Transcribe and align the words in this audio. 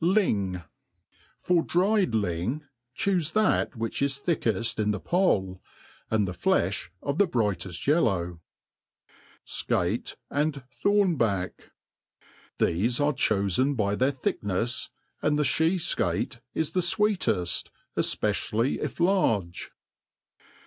Lyng. 0.03 0.63
FOR 1.39 1.61
dried 1.61 2.13
lyng, 2.15 2.61
chufe 2.97 3.31
that 3.33 3.75
which 3.75 4.01
is 4.01 4.17
thickeft 4.17 4.79
in 4.79 4.89
the 4.89 4.99
poll, 4.99 5.61
anil 6.11 6.25
the 6.25 6.31
fleOi 6.31 6.89
of 7.03 7.19
the 7.19 7.27
brighteft 7.27 7.85
yellovi^. 7.85 8.39
Scate 9.45 10.15
and 10.31 10.63
Thornback. 10.71 11.69
THESE 12.57 12.99
are 12.99 13.13
chofen 13.13 13.77
by 13.77 13.93
their 13.93 14.11
thicknefs, 14.11 14.89
aiid 15.21 15.35
the 15.35 15.43
(he 15.43 15.75
fcate 15.75 16.39
13 16.55 16.71
the 16.73 16.79
fweeteft, 16.81 17.69
efpecially 17.95 18.79
if 18.79 18.99
large. 18.99 19.69